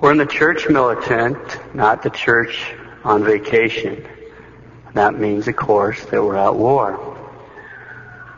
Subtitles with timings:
[0.00, 1.38] We're in the church militant,
[1.74, 4.06] not the church on vacation.
[4.94, 7.16] That means, of course, that we're at war.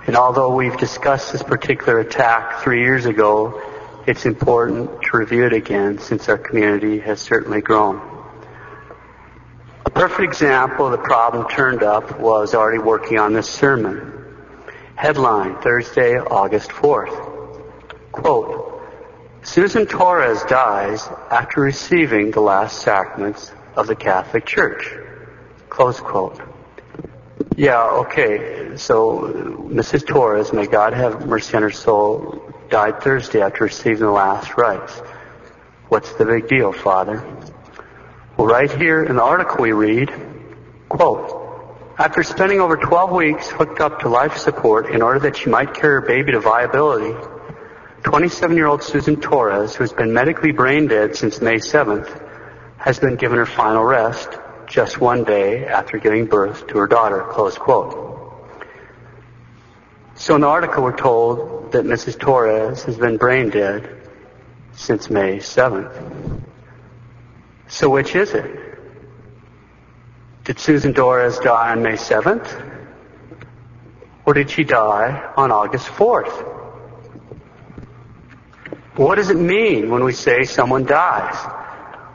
[0.06, 3.62] And although we've discussed this particular attack three years ago,
[4.06, 7.96] it's important to review it again since our community has certainly grown.
[9.86, 14.12] A perfect example of the problem turned up was already working on this sermon.
[14.96, 17.25] Headline, Thursday, August 4th.
[18.16, 18.82] Quote,
[19.42, 24.90] Susan Torres dies after receiving the last sacraments of the Catholic Church.
[25.68, 26.40] Close quote.
[27.56, 28.76] Yeah, okay.
[28.76, 29.20] So
[29.68, 30.06] Mrs.
[30.06, 34.94] Torres, may God have mercy on her soul, died Thursday after receiving the last rites.
[35.88, 37.22] What's the big deal, Father?
[38.36, 40.10] Well, right here in the article we read,
[40.88, 45.50] quote, after spending over 12 weeks hooked up to life support in order that she
[45.50, 47.14] might carry her baby to viability,
[48.02, 52.22] 27-year-old Susan Torres, who has been medically brain dead since May 7th,
[52.78, 54.28] has been given her final rest
[54.66, 58.06] just one day after giving birth to her daughter, close quote.
[60.14, 62.18] So in the article we're told that Mrs.
[62.18, 64.08] Torres has been brain dead
[64.72, 66.42] since May 7th.
[67.68, 68.78] So which is it?
[70.44, 72.72] Did Susan Torres die on May 7th?
[74.24, 76.55] Or did she die on August 4th?
[78.96, 81.36] What does it mean when we say someone dies?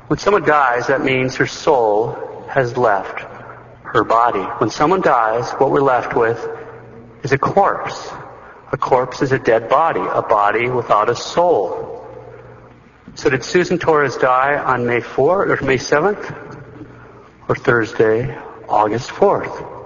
[0.08, 3.20] When someone dies, that means her soul has left
[3.84, 4.42] her body.
[4.42, 6.44] When someone dies, what we're left with
[7.23, 8.10] is a corpse.
[8.72, 12.08] A corpse is a dead body, a body without a soul.
[13.14, 16.88] So did Susan Torres die on May 4th or May 7th?
[17.48, 18.36] Or Thursday,
[18.68, 19.81] August 4th?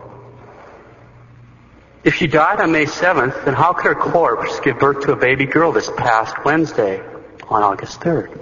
[2.06, 5.16] If she died on May 7th, then how could her corpse give birth to a
[5.16, 7.04] baby girl this past Wednesday
[7.50, 8.40] on August 3rd?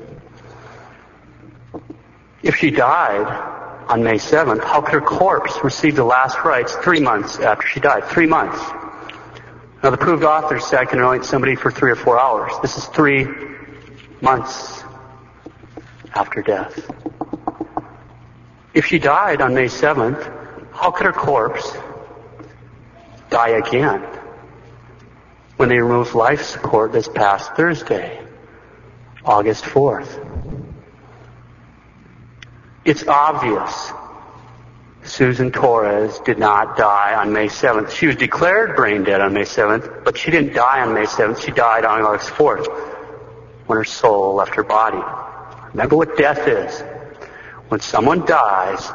[2.43, 3.25] If she died
[3.87, 7.79] on May 7th, how could her corpse receive the last rites three months after she
[7.79, 8.03] died?
[8.03, 8.59] Three months.
[9.81, 12.51] Now the proved author said I can anoint somebody for three or four hours.
[12.61, 13.25] This is three
[14.19, 14.83] months
[16.13, 16.91] after death.
[18.73, 21.77] If she died on May 7th, how could her corpse
[23.33, 23.99] die again
[25.57, 28.23] when they removed life support this past Thursday,
[29.25, 30.23] August 4th?
[32.85, 33.91] It's obvious
[35.03, 37.89] Susan Torres did not die on May 7th.
[37.89, 41.41] She was declared brain dead on May 7th, but she didn't die on May 7th.
[41.43, 42.67] She died on August 4th
[43.65, 45.01] when her soul left her body.
[45.71, 46.81] Remember what death is.
[47.69, 48.87] When someone dies,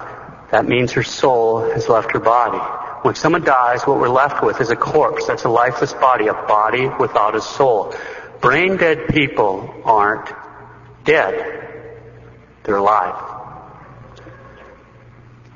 [0.52, 2.87] that means her soul has left her body.
[3.02, 5.26] When someone dies, what we're left with is a corpse.
[5.26, 7.94] That's a lifeless body, a body without a soul.
[8.40, 10.32] Brain dead people aren't
[11.04, 11.94] dead.
[12.64, 13.36] They're alive.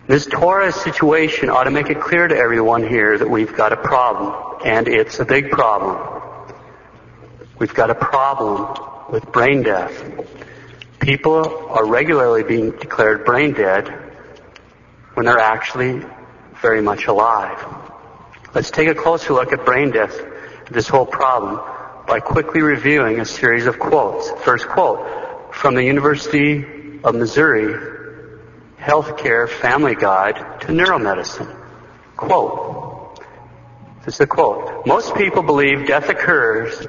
[0.06, 3.76] This Torres situation ought to make it clear to everyone here that we've got a
[3.76, 6.22] problem, and it's a big problem.
[7.58, 9.92] We've got a problem with brain death.
[10.98, 13.88] People are regularly being declared brain dead
[15.14, 16.04] when they're actually
[16.62, 17.58] very much alive.
[18.54, 20.16] Let's take a closer look at brain death,
[20.70, 21.60] this whole problem,
[22.06, 24.30] by quickly reviewing a series of quotes.
[24.44, 26.64] First quote, from the University
[27.04, 27.74] of Missouri,
[28.78, 31.54] Healthcare Family Guide to Neuromedicine.
[32.16, 33.20] Quote.
[34.04, 34.86] This is a quote.
[34.86, 36.86] Most people believe death occurs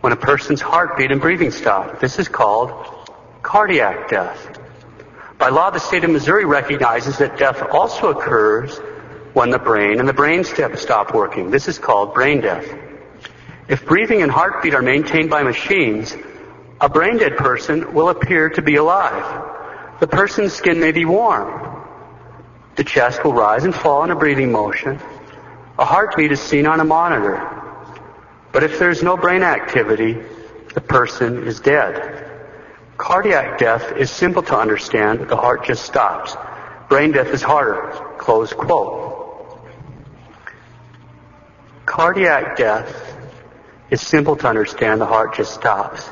[0.00, 2.00] when a person's heartbeat and breathing stop.
[2.00, 2.70] This is called
[3.42, 4.58] cardiac death.
[5.38, 8.76] By law, the state of Missouri recognizes that death also occurs
[9.34, 11.50] when the brain and the brain stop working.
[11.50, 12.66] This is called brain death.
[13.68, 16.16] If breathing and heartbeat are maintained by machines,
[16.80, 20.00] a brain dead person will appear to be alive.
[20.00, 21.84] The person's skin may be warm.
[22.74, 25.00] The chest will rise and fall in a breathing motion.
[25.78, 27.40] A heartbeat is seen on a monitor.
[28.50, 30.16] But if there's no brain activity,
[30.74, 32.27] the person is dead.
[32.98, 35.28] Cardiac death is simple to understand.
[35.28, 36.36] The heart just stops.
[36.88, 37.92] Brain death is harder.
[38.18, 39.60] Close quote.
[41.86, 43.16] Cardiac death
[43.90, 45.00] is simple to understand.
[45.00, 46.10] The heart just stops.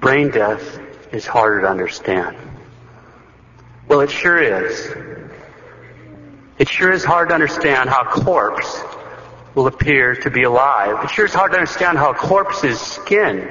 [0.00, 0.80] Brain death
[1.12, 2.36] is harder to understand.
[3.88, 4.94] Well, it sure is.
[6.58, 8.80] It sure is hard to understand how corpse
[9.56, 11.04] will appear to be alive.
[11.04, 13.50] It sure is hard to understand how a corpse's skin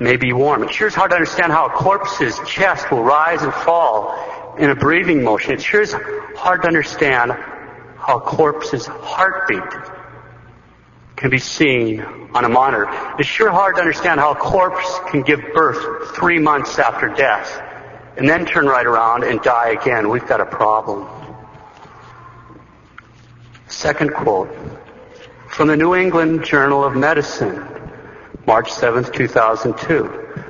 [0.00, 0.62] may be warm.
[0.62, 4.70] It sure is hard to understand how a corpse's chest will rise and fall in
[4.70, 5.52] a breathing motion.
[5.52, 5.94] It sure is
[6.36, 9.62] hard to understand how a corpse's heartbeat
[11.16, 12.00] can be seen
[12.32, 12.88] on a monitor.
[13.18, 17.60] It's sure hard to understand how a corpse can give birth three months after death
[18.16, 20.08] and then turn right around and die again.
[20.08, 21.08] We've got a problem.
[23.66, 24.48] Second quote
[25.48, 27.66] from the New England Journal of Medicine,
[28.48, 30.46] March 7, 2002.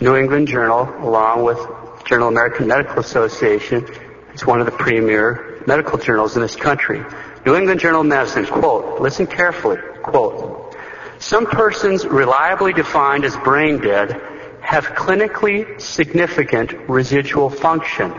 [0.00, 1.58] New England Journal, along with
[2.06, 3.86] Journal American Medical Association,
[4.32, 7.04] it's one of the premier medical journals in this country.
[7.44, 10.74] New England Journal of Medicine, quote, listen carefully, quote,
[11.18, 14.18] some persons reliably defined as brain dead
[14.62, 18.10] have clinically significant residual function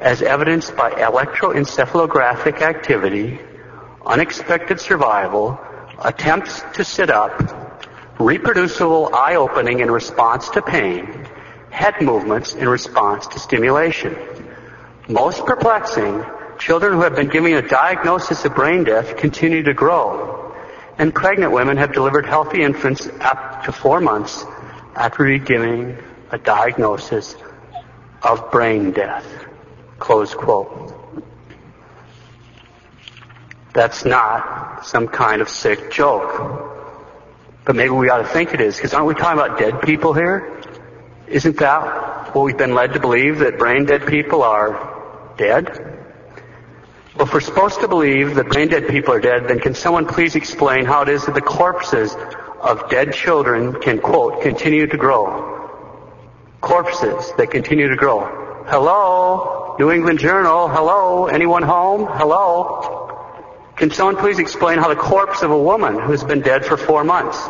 [0.00, 3.38] as evidenced by electroencephalographic activity,
[4.04, 5.60] unexpected survival,
[6.00, 7.59] attempts to sit up,
[8.20, 11.26] reproducible eye opening in response to pain,
[11.70, 14.16] head movements in response to stimulation.
[15.08, 16.24] Most perplexing,
[16.60, 20.54] Children who have been given a diagnosis of brain death continue to grow.
[20.98, 24.44] And pregnant women have delivered healthy infants up to four months
[24.94, 25.96] after giving
[26.30, 27.34] a diagnosis
[28.22, 29.24] of brain death.
[29.98, 30.94] Close quote.
[33.72, 36.79] That's not some kind of sick joke.
[37.70, 40.12] But maybe we ought to think it is, because aren't we talking about dead people
[40.12, 40.60] here?
[41.28, 45.68] Isn't that what we've been led to believe, that brain dead people are dead?
[47.14, 50.06] Well, if we're supposed to believe that brain dead people are dead, then can someone
[50.06, 52.16] please explain how it is that the corpses
[52.60, 55.70] of dead children can, quote, continue to grow?
[56.60, 58.64] Corpses that continue to grow.
[58.66, 59.76] Hello?
[59.78, 60.66] New England Journal?
[60.66, 61.26] Hello?
[61.26, 62.08] Anyone home?
[62.10, 62.96] Hello?
[63.76, 67.04] Can someone please explain how the corpse of a woman who's been dead for four
[67.04, 67.48] months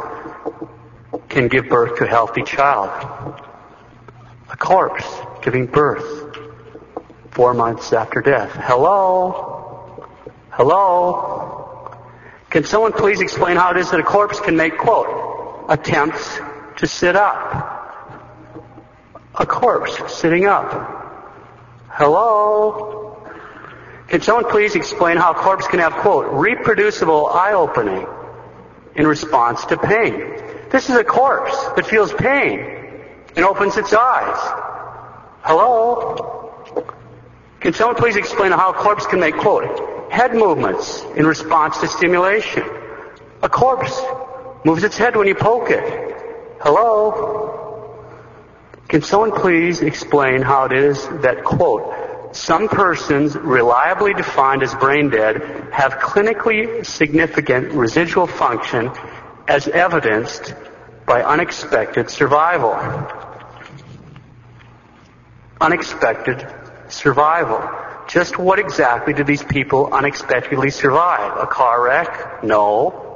[1.31, 2.91] can give birth to a healthy child?
[4.51, 5.09] A corpse
[5.43, 6.37] giving birth
[7.31, 8.51] four months after death.
[8.53, 10.05] Hello?
[10.51, 11.97] Hello?
[12.51, 16.41] Can someone please explain how it is that a corpse can make, quote, attempts
[16.79, 17.67] to sit up?
[19.37, 20.69] A corpse sitting up.
[21.89, 23.17] Hello?
[24.09, 28.05] Can someone please explain how a corpse can have, quote, reproducible eye opening
[28.95, 30.69] in response to pain?
[30.71, 32.61] This is a corpse that feels pain
[33.37, 34.39] and opens its eyes.
[35.43, 36.87] Hello?
[37.61, 41.89] Can someone please explain how a corpse can make, quote, head movements in response to
[41.89, 42.65] stimulation?
[43.43, 44.01] A corpse
[44.65, 46.17] moves its head when you poke it.
[46.61, 47.97] Hello?
[48.89, 51.95] Can someone please explain how it is that, quote,
[52.33, 58.91] some persons reliably defined as brain dead have clinically significant residual function
[59.49, 60.55] as evidenced
[61.07, 62.75] by unexpected survival?
[65.61, 66.47] Unexpected
[66.89, 67.69] survival.
[68.09, 71.37] Just what exactly did these people unexpectedly survive?
[71.37, 72.45] A car wreck?
[72.45, 73.07] No.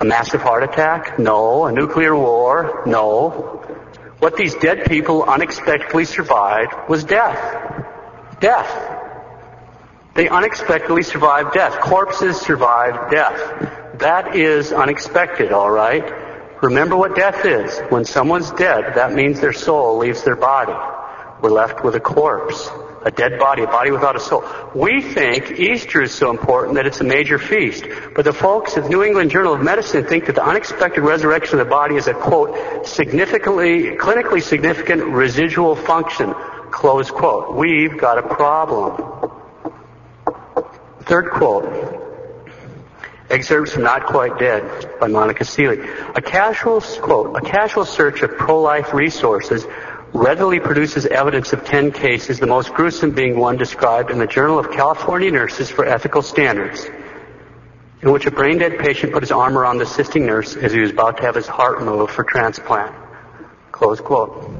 [0.00, 1.18] A massive heart attack?
[1.18, 1.66] No.
[1.66, 2.82] A nuclear war?
[2.86, 3.64] No.
[4.20, 7.86] What these dead people unexpectedly survived was death.
[8.40, 9.04] Death.
[10.14, 11.80] They unexpectedly survived death.
[11.80, 13.98] Corpses survived death.
[14.00, 16.04] That is unexpected, alright?
[16.62, 17.78] Remember what death is.
[17.90, 20.74] When someone's dead, that means their soul leaves their body.
[21.40, 22.68] We're left with a corpse,
[23.08, 24.44] a dead body, a body without a soul.
[24.74, 27.86] We think Easter is so important that it's a major feast.
[28.14, 31.58] But the folks at the New England Journal of Medicine think that the unexpected resurrection
[31.58, 36.34] of the body is a quote, significantly, clinically significant residual function.
[36.70, 37.56] Close quote.
[37.56, 39.32] We've got a problem.
[41.00, 41.64] Third quote.
[43.30, 45.80] Excerpts from Not Quite Dead by Monica Seely.
[46.14, 49.66] A casual, quote, a casual search of pro-life resources
[50.12, 54.58] readily produces evidence of 10 cases, the most gruesome being one described in the Journal
[54.58, 56.88] of California Nurses for Ethical Standards,
[58.02, 60.80] in which a brain dead patient put his arm around the assisting nurse as he
[60.80, 62.94] was about to have his heart removed for transplant.
[63.72, 64.50] Close quote.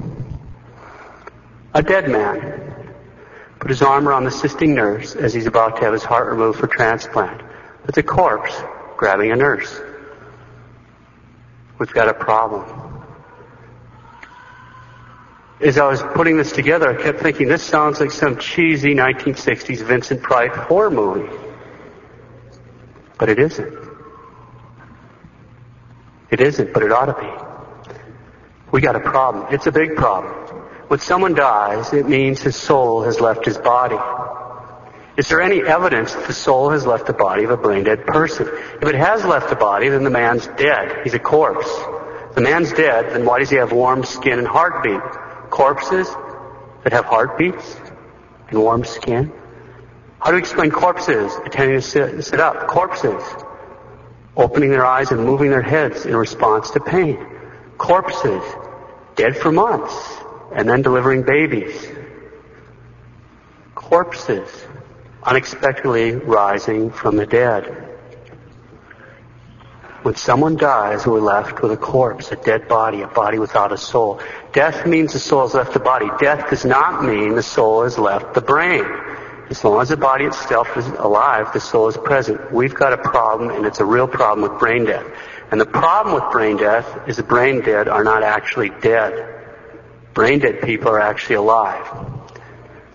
[1.74, 2.94] A dead man
[3.58, 6.58] put his arm around the assisting nurse as he's about to have his heart removed
[6.58, 7.42] for transplant.
[7.86, 8.54] It's a corpse
[8.96, 9.80] grabbing a nurse.
[11.78, 12.87] We've got a problem
[15.60, 19.82] as I was putting this together, I kept thinking this sounds like some cheesy 1960s
[19.82, 21.36] Vincent Price horror movie.
[23.18, 23.74] But it isn't.
[26.30, 27.92] It isn't, but it ought to be.
[28.70, 29.46] We got a problem.
[29.52, 30.32] It's a big problem.
[30.88, 33.98] When someone dies, it means his soul has left his body.
[35.16, 38.06] Is there any evidence that the soul has left the body of a brain dead
[38.06, 38.46] person?
[38.80, 41.00] If it has left the body, then the man's dead.
[41.02, 41.68] He's a corpse.
[42.28, 45.00] If the man's dead, then why does he have warm skin and heartbeat?
[45.58, 46.08] Corpses
[46.84, 47.76] that have heartbeats
[48.48, 49.32] and warm skin?
[50.20, 52.68] How do we explain corpses attending to sit, sit up?
[52.68, 53.22] Corpses.
[54.36, 57.18] opening their eyes and moving their heads in response to pain.
[57.76, 58.42] Corpses,
[59.16, 59.94] dead for months,
[60.54, 61.88] and then delivering babies.
[63.74, 64.48] Corpses,
[65.24, 67.97] unexpectedly rising from the dead.
[70.08, 73.76] When someone dies, we're left with a corpse, a dead body, a body without a
[73.76, 74.22] soul.
[74.54, 76.08] Death means the soul has left the body.
[76.18, 78.86] Death does not mean the soul has left the brain.
[79.50, 82.50] As long as the body itself is alive, the soul is present.
[82.50, 85.04] We've got a problem, and it's a real problem with brain death.
[85.50, 89.44] And the problem with brain death is the brain dead are not actually dead.
[90.14, 91.86] Brain dead people are actually alive.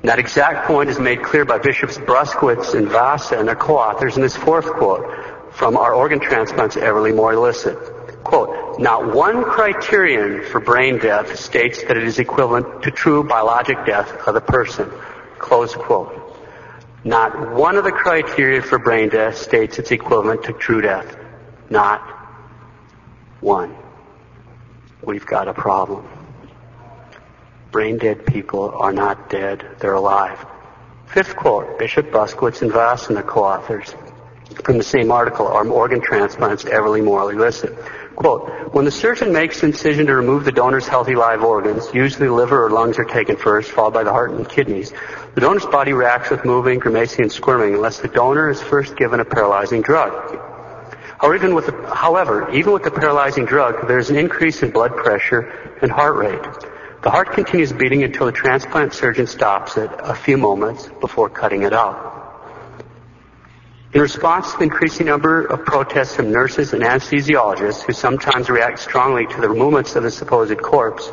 [0.01, 4.15] And that exact point is made clear by Bishops Bruskewitz and Vasa and their co-authors
[4.15, 7.77] in this fourth quote from Are Organ Transplants Ever Morally Illicit.
[8.23, 13.85] Quote, not one criterion for brain death states that it is equivalent to true biologic
[13.85, 14.89] death of the person.
[15.37, 16.19] Close quote.
[17.03, 21.17] Not one of the criteria for brain death states it's equivalent to true death.
[21.69, 22.01] Not
[23.41, 23.75] one.
[25.03, 26.07] We've got a problem.
[27.71, 30.45] Brain dead people are not dead, they're alive.
[31.07, 33.93] Fifth quote, Bishop Bruskewitz and Vasa and the co-authors
[34.63, 37.77] from the same article, Are Organ Transplants Ever Morally Illicit?
[38.15, 42.65] Quote, when the surgeon makes incision to remove the donor's healthy live organs, usually liver
[42.65, 44.93] or lungs are taken first, followed by the heart and kidneys.
[45.33, 49.19] The donor's body reacts with moving, grimacing, and squirming unless the donor is first given
[49.19, 50.39] a paralyzing drug.
[51.23, 55.75] Even with the, however, even with the paralyzing drug, there's an increase in blood pressure
[55.81, 56.43] and heart rate.
[57.01, 61.63] The heart continues beating until the transplant surgeon stops it a few moments before cutting
[61.63, 62.22] it out.
[63.93, 68.79] In response to the increasing number of protests from nurses and anesthesiologists who sometimes react
[68.79, 71.11] strongly to the movements of the supposed corpse,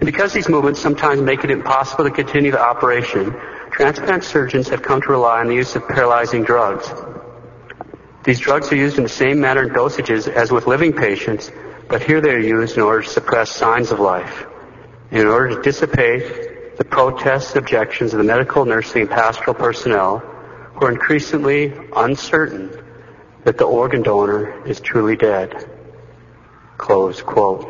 [0.00, 3.36] and because these movements sometimes make it impossible to continue the operation,
[3.72, 6.90] transplant surgeons have come to rely on the use of paralyzing drugs.
[8.24, 11.52] These drugs are used in the same manner and dosages as with living patients,
[11.90, 14.46] but here they are used in order to suppress signs of life,
[15.10, 20.30] in order to dissipate the protests, objections of the medical, nursing, and pastoral personnel
[20.74, 22.70] who are increasingly uncertain
[23.44, 25.68] that the organ donor is truly dead.
[26.78, 27.66] Close quote.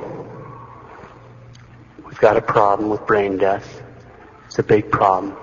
[2.04, 3.82] We've got a problem with brain death.
[4.46, 5.36] It's a big problem.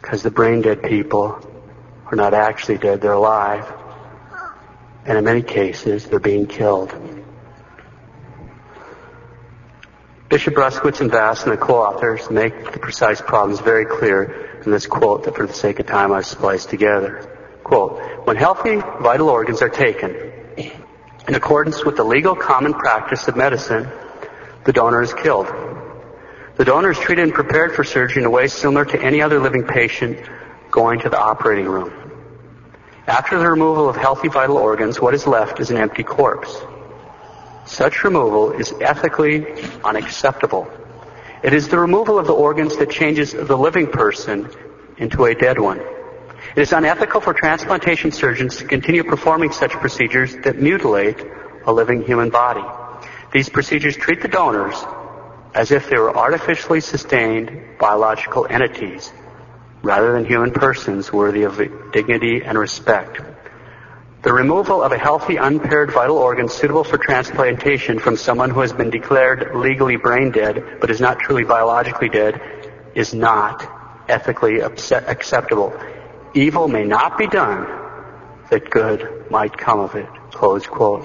[0.00, 1.50] Because the brain dead people
[2.06, 3.70] are not actually dead, they're alive.
[5.04, 6.94] And in many cases, they're being killed.
[10.28, 14.86] Bishop Bruskewitz and Vasa and the co-authors make the precise problems very clear in this
[14.86, 17.30] quote that for the sake of time I've spliced together.
[17.62, 20.14] Quote, when healthy vital organs are taken
[20.56, 23.88] in accordance with the legal common practice of medicine,
[24.64, 25.46] the donor is killed.
[26.56, 29.40] The donor is treated and prepared for surgery in a way similar to any other
[29.40, 30.18] living patient
[30.70, 31.92] going to the operating room.
[33.06, 36.56] After the removal of healthy vital organs, what is left is an empty corpse.
[37.66, 39.46] Such removal is ethically
[39.82, 40.70] unacceptable.
[41.44, 44.48] It is the removal of the organs that changes the living person
[44.96, 45.78] into a dead one.
[45.78, 51.22] It is unethical for transplantation surgeons to continue performing such procedures that mutilate
[51.66, 52.64] a living human body.
[53.30, 54.82] These procedures treat the donors
[55.54, 59.12] as if they were artificially sustained biological entities
[59.82, 61.58] rather than human persons worthy of
[61.92, 63.20] dignity and respect.
[64.24, 68.72] The removal of a healthy, unpaired vital organ suitable for transplantation from someone who has
[68.72, 72.40] been declared legally brain dead but is not truly biologically dead
[72.94, 73.68] is not
[74.08, 75.78] ethically acceptable.
[76.32, 77.66] Evil may not be done
[78.48, 80.08] that good might come of it.
[80.30, 81.04] Close quote.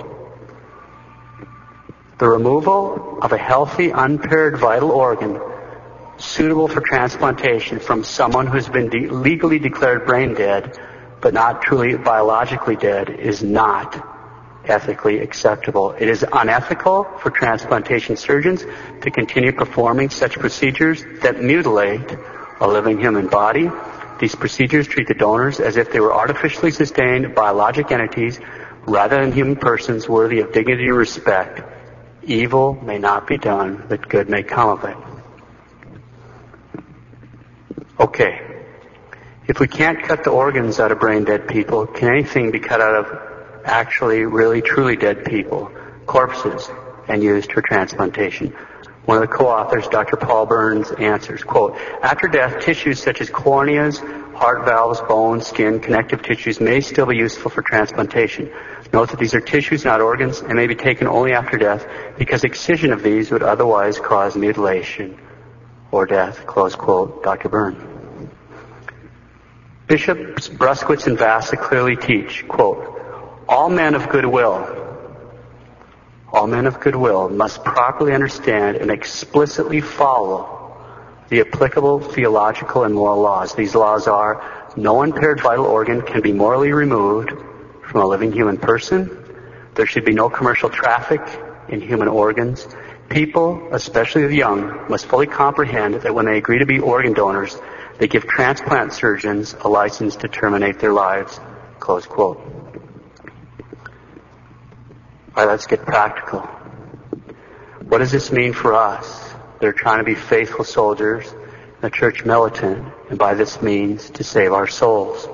[2.20, 5.42] The removal of a healthy, unpaired vital organ
[6.16, 10.80] suitable for transplantation from someone who's been de- legally declared brain dead
[11.22, 14.06] but not truly biologically dead is not
[14.66, 15.92] ethically acceptable.
[15.92, 18.64] It is unethical for transplantation surgeons
[19.02, 22.18] to continue performing such procedures that mutilate
[22.60, 23.70] a living human body.
[24.20, 28.40] These procedures treat the donors as if they were artificially sustained biologic entities
[28.86, 31.62] rather than human persons worthy of dignity and respect.
[32.24, 34.98] Evil may not be done, but good may come of it.
[38.00, 38.49] Okay,
[39.50, 42.82] if we can't cut the organs out of brain dead people, can anything be cut
[42.82, 45.72] out of actually really truly dead people,
[46.06, 46.70] corpses,
[47.08, 48.50] and used for transplantation?
[49.06, 50.18] One of the co-authors, Dr.
[50.18, 53.98] Paul Burns, answers, quote, after death, tissues such as corneas,
[54.36, 58.52] heart valves, bones, skin, connective tissues may still be useful for transplantation.
[58.94, 61.88] Note that these are tissues, not organs, and may be taken only after death
[62.20, 65.20] because excision of these would otherwise cause mutilation
[65.90, 66.46] or death.
[66.46, 67.50] Close quote, Dr.
[67.50, 67.99] Burns.
[69.90, 73.02] Bishops Bruskewitz and Vasa clearly teach, quote,
[73.48, 74.78] All men of goodwill,
[76.32, 80.78] all men of goodwill must properly understand and explicitly follow
[81.30, 83.56] the applicable theological and moral laws.
[83.56, 87.32] These laws are no impaired vital organ can be morally removed
[87.82, 89.10] from a living human person.
[89.74, 91.22] There should be no commercial traffic
[91.68, 92.68] in human organs.
[93.10, 97.58] People, especially the young, must fully comprehend that when they agree to be organ donors,
[98.00, 101.40] they give transplant surgeons a license to terminate their lives.
[101.80, 102.38] Close quote.
[105.36, 106.42] All right, let's get practical.
[107.88, 109.34] What does this mean for us?
[109.60, 111.34] They're trying to be faithful soldiers
[111.82, 115.28] the church militant, and by this means to save our souls,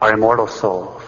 [0.00, 1.02] our immortal souls.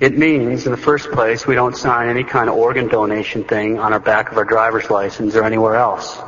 [0.00, 3.78] It means, in the first place, we don't sign any kind of organ donation thing
[3.78, 6.18] on our back of our driver's license or anywhere else.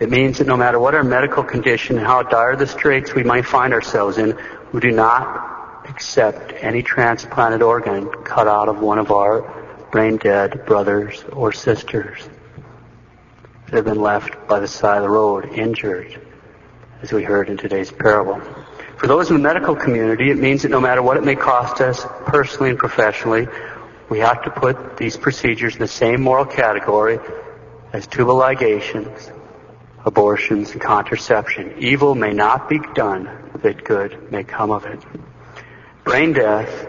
[0.00, 3.22] It means that no matter what our medical condition and how dire the straits we
[3.22, 4.36] might find ourselves in,
[4.72, 9.42] we do not accept any transplanted organ cut out of one of our
[9.92, 12.28] brain dead brothers or sisters
[13.66, 16.20] that have been left by the side of the road injured,
[17.02, 18.40] as we heard in today's parable.
[18.96, 21.80] For those in the medical community, it means that no matter what it may cost
[21.80, 23.46] us personally and professionally,
[24.08, 27.20] we have to put these procedures in the same moral category
[27.92, 29.30] as tubal ligations,
[30.04, 31.74] abortions, and contraception.
[31.78, 35.02] Evil may not be done that good may come of it.
[36.04, 36.86] Brain death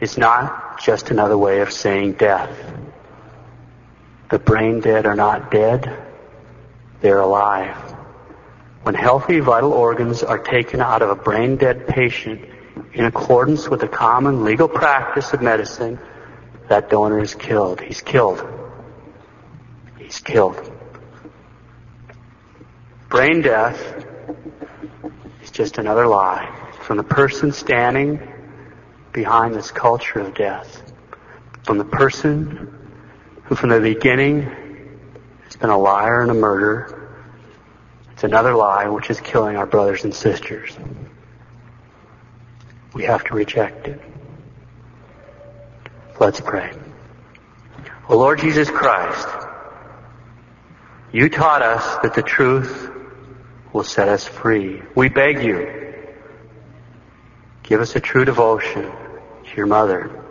[0.00, 2.56] is not just another way of saying death.
[4.30, 5.94] The brain dead are not dead,
[7.00, 7.76] they're alive.
[8.82, 12.48] When healthy vital organs are taken out of a brain dead patient
[12.94, 15.98] in accordance with the common legal practice of medicine,
[16.68, 17.80] that donor is killed.
[17.80, 18.44] He's killed.
[19.98, 20.72] He's killed.
[23.12, 24.06] Brain death
[25.42, 26.50] is just another lie
[26.80, 28.26] from the person standing
[29.12, 30.94] behind this culture of death.
[31.62, 32.74] From the person
[33.44, 34.44] who from the beginning
[35.44, 37.20] has been a liar and a murderer
[38.12, 40.74] it's another lie which is killing our brothers and sisters.
[42.94, 44.00] We have to reject it.
[46.18, 46.72] Let's pray.
[48.08, 49.28] O Lord Jesus Christ,
[51.12, 52.88] you taught us that the truth
[53.72, 54.82] will set us free.
[54.94, 56.04] We beg you,
[57.62, 60.22] give us a true devotion to your mother.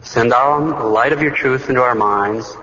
[0.00, 2.56] Send on the light of your truth into our minds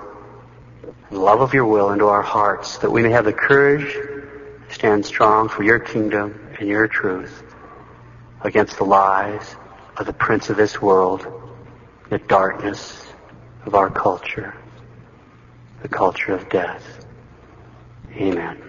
[1.10, 4.74] and love of your will into our hearts that we may have the courage to
[4.74, 7.44] stand strong for your kingdom and your truth
[8.42, 9.56] against the lies
[9.98, 11.28] of the prince of this world,
[12.10, 13.06] the darkness
[13.66, 14.56] of our culture,
[15.82, 17.06] the culture of death.
[18.14, 18.69] Amen.